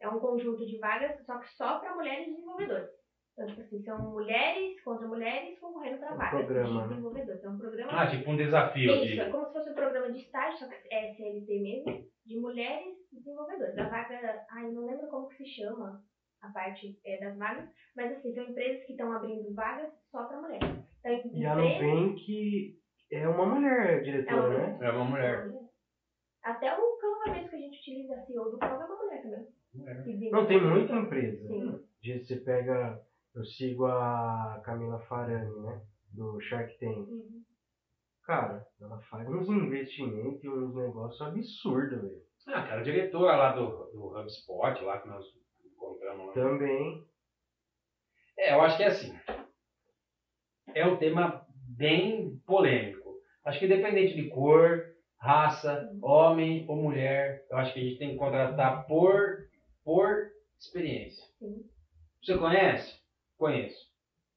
[0.00, 2.90] é um conjunto de vagas, só que só para mulheres desenvolvedoras.
[3.32, 6.88] Então, tipo assim, são mulheres contra mulheres concorrendo para Um vagas programa, de né?
[6.88, 7.42] desenvolvedores.
[7.44, 7.92] É um programa.
[7.92, 8.94] Ah, tipo um desafio.
[8.94, 9.20] Isso, De...
[9.20, 12.94] é como se fosse um programa de estágio, só que é CLT mesmo, de mulheres
[13.12, 13.76] desenvolvedoras.
[13.76, 16.00] A vaga, ai, não lembro como que se chama
[16.42, 20.40] a parte é, das vagas, mas assim, são empresas que estão abrindo vagas só para
[20.40, 20.84] mulheres.
[21.00, 22.78] Então, E a Nubank
[23.10, 24.78] é uma mulher é diretora, uma né?
[24.80, 25.50] É uma mulher.
[26.44, 29.22] Até o Canva mesmo que a gente utiliza, a CEO do Canva é uma mulher
[29.22, 29.46] também.
[30.04, 31.48] Que Não, tem muita empresa.
[31.48, 31.82] Sim.
[32.02, 33.00] Você pega,
[33.34, 35.82] eu sigo a Camila Farani, né?
[36.12, 36.96] Do Shark Tank.
[36.96, 37.42] Uhum.
[38.24, 42.22] Cara, ela faz uns investimentos e uns negócios absurdos, velho.
[42.46, 45.24] Ah, cara, a diretora lá do, do HubSpot, lá que nós
[45.64, 46.32] encontramos lá.
[46.34, 47.04] Também.
[48.38, 49.18] É, eu acho que é assim.
[50.74, 53.18] É um tema bem polêmico.
[53.44, 54.93] Acho que independente de cor,
[55.24, 59.48] raça, homem ou mulher, eu acho que a gente tem que contratar por,
[59.82, 61.24] por experiência.
[61.38, 61.64] Sim.
[62.22, 63.00] Você conhece?
[63.38, 63.90] Conheço.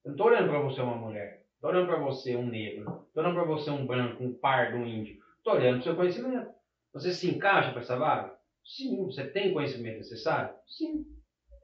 [0.05, 1.45] Eu não estou olhando para você uma mulher.
[1.55, 3.05] Estou olhando para você um negro.
[3.05, 5.17] Estou olhando para você um branco, um pardo, um índio.
[5.37, 6.51] Estou olhando para o seu conhecimento.
[6.93, 8.33] Você se encaixa para essa vaga?
[8.63, 9.03] Sim.
[9.07, 10.55] Você tem conhecimento necessário?
[10.65, 11.05] Sim.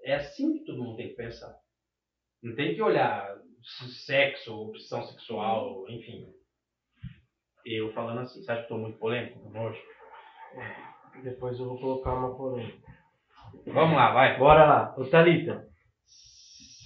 [0.04, 1.58] É assim que todo mundo tem que pensar.
[2.42, 3.40] Não tem que olhar
[4.06, 6.28] sexo, opção sexual, enfim.
[7.66, 9.50] Eu falando assim, você acha que estou muito polêmico?
[9.50, 9.82] Nojo.
[11.24, 12.92] Depois eu vou colocar uma polêmica.
[13.68, 14.38] Vamos lá, vai.
[14.38, 14.96] Bora lá.
[14.98, 15.66] Ô Thalita,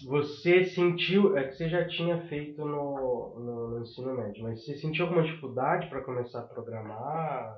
[0.05, 4.75] você sentiu, é que você já tinha feito no, no, no ensino médio, mas você
[4.75, 7.57] sentiu alguma dificuldade para começar a programar?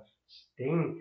[0.55, 0.95] Tem,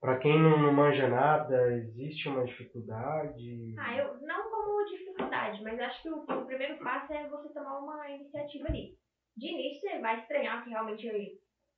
[0.00, 3.74] para quem não, não manja nada, existe uma dificuldade?
[3.78, 7.78] Ah, eu não como dificuldade, mas acho que o, o primeiro passo é você tomar
[7.78, 8.94] uma iniciativa ali.
[9.36, 11.08] De início você vai estranhar que realmente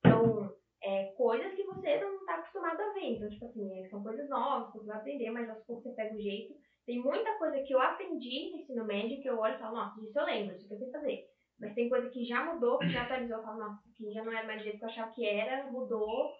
[0.06, 0.50] são
[0.82, 3.14] é, coisas que você não está acostumado a ver.
[3.14, 6.14] Então, tipo assim, é, são coisas novas você vai aprender, mas aos poucos você pega
[6.14, 6.54] o jeito.
[6.86, 10.00] Tem muita coisa que eu aprendi no ensino médio que eu olho e falo, nossa,
[10.02, 11.24] isso eu lembro, isso que eu sei fazer.
[11.58, 14.32] Mas tem coisa que já mudou, que já atualizou, eu falo, nossa, que já não
[14.32, 16.32] era mais do jeito que eu achava que era, mudou.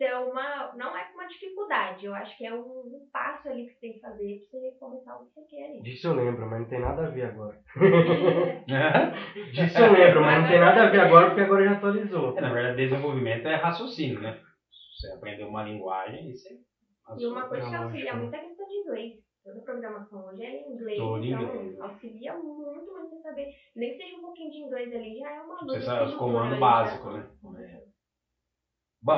[0.00, 3.72] Então, uma, não é uma dificuldade, eu acho que é um, um passo ali que
[3.74, 5.82] você tem que fazer pra você começar o que você quer ali.
[5.82, 7.54] Disso eu lembro, mas não tem nada a ver agora.
[9.52, 12.34] Disso eu lembro, mas não tem nada a ver agora porque agora já atualizou.
[12.34, 14.40] É, na verdade, desenvolvimento é raciocínio, né?
[14.96, 16.48] Você aprendeu uma linguagem e você.
[17.18, 18.20] E uma coisa que auxilia né?
[18.20, 19.12] muito é a questão de inglês.
[19.44, 21.80] Toda programação hoje é em inglês, Toda em então inglês.
[21.80, 23.48] auxilia muito, muito você saber.
[23.76, 26.14] Nem que seja um pouquinho de inglês ali, já é uma Você luz sabe os
[26.14, 27.28] comandos básicos, né?
[29.02, 29.16] Bom,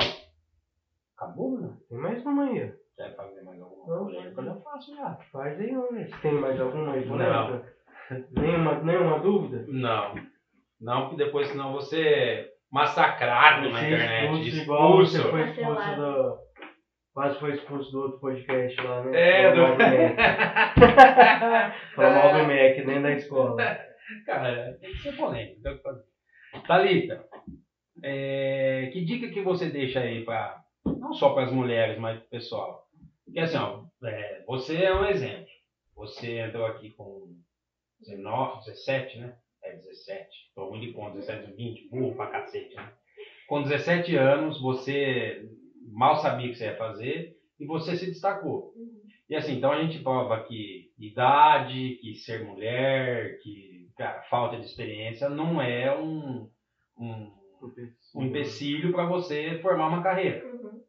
[1.33, 1.69] acabou, né?
[1.89, 2.63] Tem mais uma aí.
[2.79, 2.83] ó.
[2.95, 4.41] Quer fazer mais alguma Não, polêmica?
[4.41, 5.17] Eu faço já.
[5.31, 6.05] Faz aí uma?
[6.05, 7.63] Se tem mais alguma aí, Não.
[8.31, 9.65] Nenhuma, nenhuma dúvida?
[9.67, 10.13] Não.
[10.79, 14.23] Não, porque depois senão você é massacrado na internet.
[14.47, 15.29] expulso igual você Expulso.
[15.31, 16.43] foi expulso do...
[17.13, 19.11] Quase foi expulso do outro podcast lá, né?
[19.45, 20.15] É, do- mal do Mac.
[21.95, 23.77] Falou mal do Mac dentro da escola.
[24.25, 25.61] Cara, tem que ser polêmico.
[25.61, 26.01] tem que fazer.
[26.67, 27.23] Thalita,
[28.03, 32.25] é, que dica que você deixa aí para não só para as mulheres, mas para
[32.25, 32.87] o pessoal?
[33.25, 35.47] Porque assim, ó, é, você é um exemplo.
[35.95, 37.35] Você entrou aqui com
[38.01, 39.37] 19, 17, né?
[39.63, 40.51] É 17.
[40.55, 42.91] Tô ruim de conta, 17, 20, burro pra cacete, né?
[43.47, 45.49] Com 17 anos, você
[45.91, 48.73] mal sabia o que você ia fazer e você se destacou.
[48.75, 49.03] Uhum.
[49.29, 54.65] E assim, então a gente prova que idade, que ser mulher, que cara, falta de
[54.65, 56.49] experiência não é um,
[56.97, 57.31] um,
[58.15, 60.45] um empecilho para você formar uma carreira.
[60.45, 60.81] Uhum.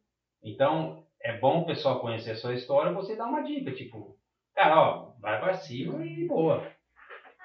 [0.42, 4.16] Então, é bom o pessoal conhecer a sua história, você dá uma dica, tipo,
[4.54, 6.70] cara, ó, vai pra cima e boa.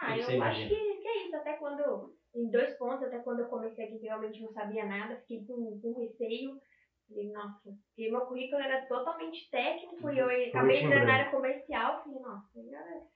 [0.02, 0.70] Ah, eu você acho imagina?
[0.70, 1.36] que, que é isso.
[1.36, 5.46] Até quando, em dois pontos, até quando eu comecei aqui, realmente não sabia nada, fiquei
[5.46, 6.60] com, com receio.
[7.08, 11.32] Falei, nossa, porque meu currículo era totalmente técnico e eu acabei em entrando na área
[11.32, 12.04] comercial.
[12.04, 13.08] Falei, nossa.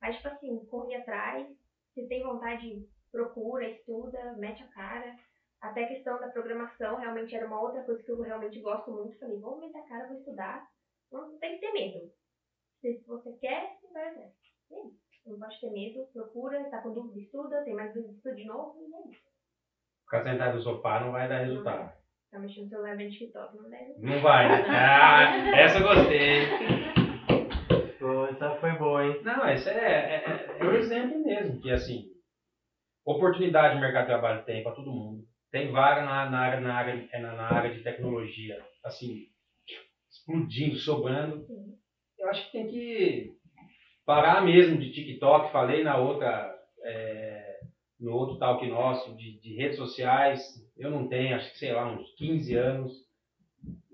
[0.00, 1.46] Mas, tipo assim, corri atrás.
[1.94, 5.16] Se tem vontade, procura, estuda, mete a cara.
[5.60, 9.18] Até a questão da programação realmente era uma outra coisa que eu realmente gosto muito.
[9.18, 10.62] Falei, vou meter a cara, vou estudar.
[11.10, 12.00] Não tem que ter medo.
[12.80, 14.30] Se você quer, você vai atrás.
[14.70, 15.06] É isso.
[15.26, 18.78] Não pode ter medo, procura, tá com dúvida, estuda, tem mais dúvida, estuda de novo,
[18.80, 19.26] e é isso.
[20.04, 21.90] Ficar sentado no sofá não vai dar resultado.
[22.30, 23.94] Tá mexendo no celular vendo TikTok, não deve.
[23.98, 24.62] Não vai, né?
[24.70, 26.46] Ah, essa eu gostei.
[27.98, 29.20] Pô, Essa foi boa, hein?
[29.22, 32.04] Não, esse é, é, é, é um exemplo mesmo, que assim,
[33.04, 35.24] oportunidade no mercado de trabalho tem para todo mundo.
[35.56, 39.26] Tem vaga na, na, área, na, área, é na, na área de tecnologia, assim,
[40.10, 41.46] explodindo, sobrando.
[42.18, 43.32] Eu acho que tem que
[44.04, 47.60] parar mesmo de TikTok, falei na outra, é,
[47.98, 50.42] no outro talk nosso, de, de redes sociais.
[50.76, 52.92] Eu não tenho, acho que sei lá, uns 15 anos,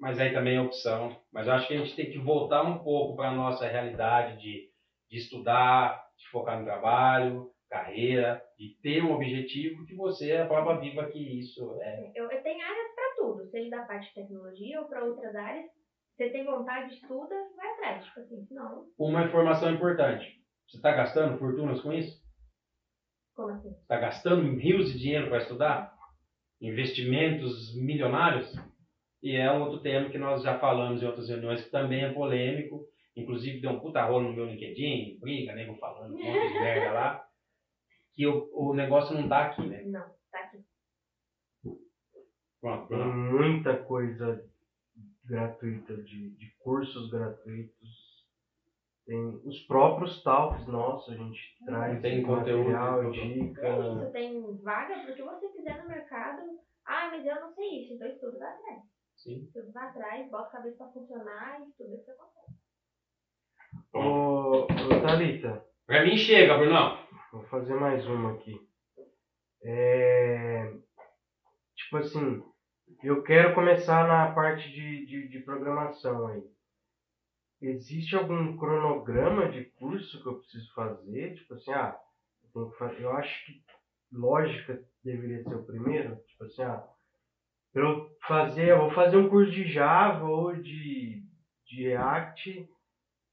[0.01, 1.17] mas aí também é opção.
[1.33, 4.43] Mas eu acho que a gente tem que voltar um pouco para a nossa realidade
[4.43, 4.69] de,
[5.09, 10.47] de estudar, de focar no trabalho, carreira, de ter um objetivo que você é a
[10.47, 12.13] prova viva que isso é.
[12.15, 15.65] Eu, eu tenho áreas pra tudo, seja da parte de tecnologia ou pra outras áreas.
[16.15, 18.05] Você tem vontade, estuda, vai atrás.
[18.05, 20.27] Tipo assim, senão, Uma informação importante.
[20.69, 22.21] Você está gastando fortunas com isso?
[23.35, 23.71] como assim?
[23.71, 25.95] está gastando rios de dinheiro para estudar,
[26.61, 28.55] investimentos milionários,
[29.23, 32.13] e é um outro tema que nós já falamos em outras reuniões, que também é
[32.13, 32.85] polêmico,
[33.17, 36.93] inclusive deu um puta rolo no meu LinkedIn, briga, nego falando um monte de merda
[36.93, 37.22] lá,
[38.15, 39.83] que o, o negócio não tá aqui, né?
[39.85, 40.59] Não, tá aqui.
[42.61, 43.15] Pronto, Tem pronto.
[43.17, 44.45] muita coisa
[45.25, 48.13] gratuita, de, de cursos gratuitos.
[49.05, 53.67] Tem os próprios talks nossos, a gente traz Tem conteúdo, material, tem dica.
[53.67, 56.41] É isso, tem vaga pro que você quiser no mercado.
[56.87, 58.79] Ah, mas eu não sei isso, então estuda, vai atrás.
[59.17, 59.43] Sim.
[59.43, 62.53] Estuda, vai atrás, bota a cabeça pra funcionar e estuda que você consegue.
[63.95, 66.97] Ô, ô Thalita, Pra mim chega, Brunão.
[67.33, 68.55] Vou fazer mais uma aqui.
[69.65, 70.73] É,
[71.77, 72.43] tipo assim,
[73.03, 76.43] eu quero começar na parte de, de, de programação aí.
[77.63, 81.35] Existe algum cronograma de curso que eu preciso fazer?
[81.35, 81.97] Tipo assim, ah,
[82.43, 83.63] eu, tenho que fa- eu acho que
[84.13, 86.17] lógica deveria ser o primeiro.
[86.27, 86.85] Tipo assim, ah,
[87.75, 91.23] eu fazer, eu vou fazer um curso de Java ou de,
[91.67, 92.69] de React,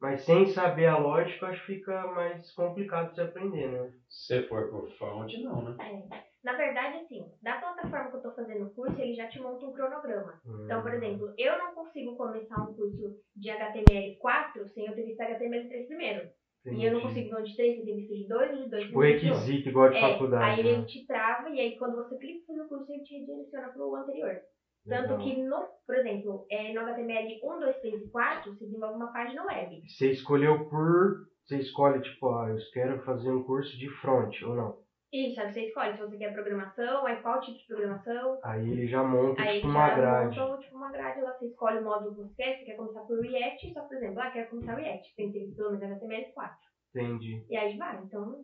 [0.02, 3.92] mas sem saber a lógica, eu acho que fica mais complicado de se aprender, né?
[4.08, 5.76] Se for por fonte, não, né?
[5.80, 6.30] É.
[6.44, 9.66] Na verdade, assim, da plataforma que eu tô fazendo o curso, ele já te monta
[9.66, 10.40] um cronograma.
[10.64, 15.20] Então, por exemplo, eu não consigo começar um curso de HTML4 sem eu ter visto
[15.20, 16.30] HTML3 primeiro.
[16.66, 17.02] E eu não Entendi.
[17.02, 19.90] consigo no de 3 sem ter visto de 2, no de 2 O requisito, igual
[19.90, 20.44] de É, faculdade.
[20.44, 20.86] aí ele né?
[20.86, 24.42] te trava e aí quando você clica no curso, ele te redireciona para o anterior.
[24.88, 25.20] Tanto Legal.
[25.20, 29.12] que, no, por exemplo, é, no HTML 1, 2, 3 e 4, se desenvolve uma
[29.14, 29.82] página web.
[29.88, 34.56] Você escolheu por você escolhe, tipo, ó, eu quero fazer um curso de front ou
[34.56, 34.78] não.
[35.12, 38.40] Isso, aí você escolhe se você quer programação, aí qual tipo de programação.
[38.44, 40.40] Aí ele já monta, Aí tipo, já uma grade.
[40.40, 43.00] montam, tipo uma grade lá, você escolhe o módulo que você quer, você quer começar
[43.02, 46.52] por React, só por exemplo, ah, quero começar React, tem que ter pelo menos HTML4.
[46.94, 47.44] Entendi.
[47.50, 48.36] E aí vai, então.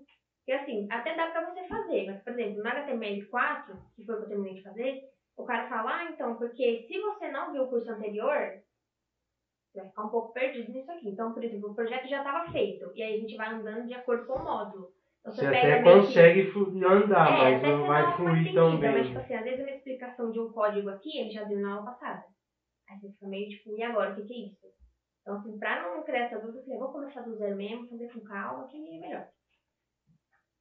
[0.48, 4.18] E assim, até dá pra você fazer, mas por exemplo, no HTML4, que foi o
[4.18, 5.02] que eu terminei de fazer,
[5.38, 8.38] o cara fala, ah, então, porque se você não viu o curso anterior,
[9.72, 11.10] você vai ficar um pouco perdido nisso aqui.
[11.10, 13.94] Então, por exemplo, o projeto já estava feito, e aí a gente vai andando de
[13.94, 14.92] acordo com o módulo.
[15.20, 18.16] Então, Você até meio que- consegue flu- andar, é, mas até não você vai não
[18.16, 19.04] fluir sentido, tão Mas, bem.
[19.04, 21.86] tipo assim, às vezes uma explicação de um código aqui, ele já deu na aula
[21.92, 22.24] passada.
[22.88, 24.68] Aí você fica meio tipo, e agora, o que, que é isso?
[25.22, 28.14] Então, assim, pra não criar essa dúvida, eu falei, vou começar do zero mesmo, fazer
[28.14, 29.28] com calma, que é melhor.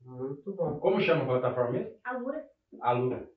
[0.01, 0.79] Muito bom.
[0.79, 1.95] Como chama a plataforma mesmo?
[2.05, 2.45] Alura
[2.81, 3.29] Alura.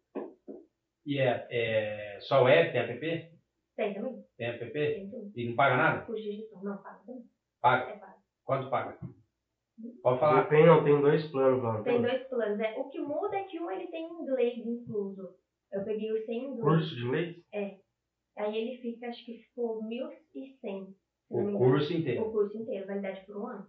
[1.07, 2.99] E é, é só web, tem app?
[3.77, 4.25] tem também?
[4.37, 4.71] Tem app?
[4.73, 5.31] Tem tudo.
[5.33, 6.05] E não paga nada?
[6.05, 7.23] Curso de gestão, não, paga também.
[7.61, 7.91] Paga.
[7.91, 8.21] É pago.
[8.43, 8.99] Quanto paga?
[10.03, 10.41] Pode falar.
[10.41, 11.73] Depende, não, tem dois planos lá.
[11.75, 12.59] não Tem dois planos.
[12.59, 15.33] É, o que muda é que um ele tem inglês incluso.
[15.71, 16.61] Eu peguei o sem inglês.
[16.61, 17.35] Curso de inglês?
[18.35, 20.59] Aí ele fica, acho que ficou 1.100.
[20.59, 22.23] se não me O curso inteiro.
[22.23, 23.67] O curso inteiro, validade por um ano.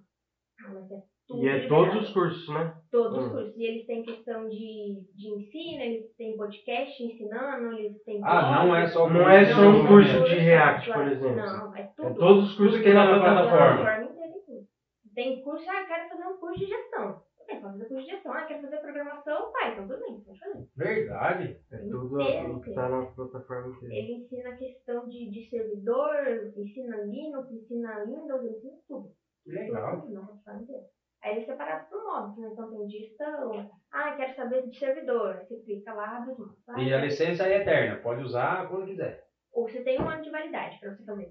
[0.61, 2.75] Ah, mas é tudo E é todos os cursos, né?
[2.91, 3.21] Todos Hum.
[3.27, 3.57] os cursos.
[3.57, 8.21] E eles têm questão de, de ensino, eles têm podcast ensinando, eles têm.
[8.25, 11.07] Ah, não é só o Não curso é de só um curso de React, por
[11.07, 11.37] exemplo.
[11.37, 12.09] Não, é tudo.
[12.09, 13.77] É todos os cursos Tudo que tem na plataforma.
[13.77, 14.05] plataforma.
[14.11, 14.67] inteira tudo.
[15.15, 17.23] Tem curso, ah, quero fazer um curso de gestão.
[17.47, 18.33] Tem, pode fazer curso de gestão.
[18.33, 20.67] Ah, quero fazer programação, Python, tudo bem, pode fazer.
[20.77, 21.57] Verdade.
[21.73, 23.95] É tudo o que tá na plataforma inteira.
[23.95, 26.15] Ele ensina a questão de, de servidor,
[26.57, 29.11] ensina Linux, ensina Windows, ensina tudo.
[29.45, 30.01] Que legal.
[30.01, 30.83] Tudo, na plataforma inteira.
[31.29, 32.49] Aí ele é separado por módulos, né?
[32.51, 33.71] Então tem de gestão.
[33.93, 35.37] Ah, quero saber de servidor.
[35.37, 36.35] Você clica lá, abre.
[36.69, 38.01] Ah, E a licença é eterna.
[38.01, 39.21] Pode usar quando quiser.
[39.53, 41.29] Ou você tem um ano de validade pra você fazer.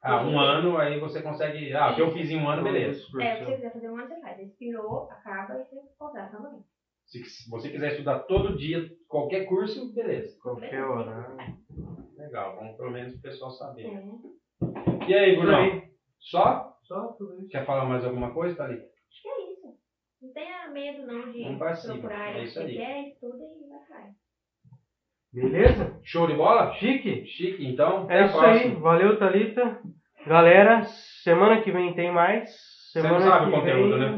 [0.00, 1.74] Ah, um ano, aí você consegue.
[1.74, 3.00] Ah, o que eu fiz em um ano, beleza.
[3.20, 4.38] É, se você quiser fazer um ano, você faz.
[4.38, 6.64] Expirou, acaba e você contrata novamente.
[7.06, 10.36] Se você quiser estudar todo dia, qualquer curso, beleza.
[10.42, 11.36] Qualquer horário.
[12.16, 13.86] Legal, bom pelo menos o pessoal saber.
[13.86, 15.08] É.
[15.08, 15.82] E aí, aí.
[16.20, 16.72] Só?
[16.82, 17.48] Só tudo isso.
[17.48, 18.93] Quer falar mais alguma coisa, Thalita?
[19.14, 19.74] Acho que é isso.
[20.20, 22.76] Não tenha medo não de Vamos pra cima, procurar é que isso você aí.
[22.76, 24.14] quer, estuda e vai atrás.
[25.32, 26.00] Beleza?
[26.04, 26.72] Show de bola?
[26.74, 27.26] Chique?
[27.26, 28.06] Chique, então.
[28.10, 28.74] É isso próxima.
[28.74, 28.80] aí.
[28.80, 29.80] Valeu, Thalita.
[30.26, 30.82] Galera,
[31.22, 32.48] semana que vem tem mais.
[32.50, 34.08] Você Semana não sabe que o conteúdo, vem...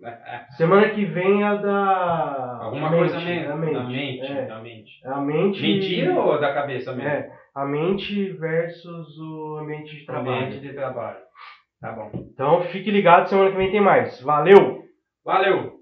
[0.00, 0.46] né?
[0.56, 2.58] Semana que vem é a da.
[2.62, 3.48] Alguma da coisa mente, mesmo.
[3.48, 3.92] Da Da mente.
[3.92, 4.32] mente.
[4.32, 4.46] É.
[4.46, 4.90] Da mente.
[5.06, 5.62] A mente.
[5.62, 7.10] Mentira ou da cabeça mesmo?
[7.10, 7.30] É.
[7.54, 10.46] A mente versus o ambiente de trabalho.
[10.46, 11.18] Ambiente de trabalho.
[11.82, 12.12] Tá bom.
[12.32, 14.20] Então fique ligado, semana que vem tem mais.
[14.22, 14.84] Valeu!
[15.24, 15.81] Valeu!